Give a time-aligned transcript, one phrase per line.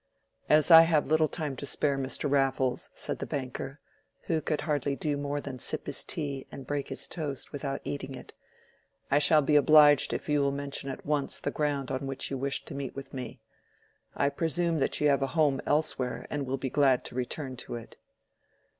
[0.49, 2.27] "As I have little time to spare, Mr.
[2.27, 3.79] Raffles," said the banker,
[4.23, 8.15] who could hardly do more than sip his tea and break his toast without eating
[8.15, 8.33] it,
[9.11, 12.37] "I shall be obliged if you will mention at once the ground on which you
[12.39, 13.41] wished to meet with me.
[14.15, 17.75] I presume that you have a home elsewhere and will be glad to return to
[17.75, 17.95] it."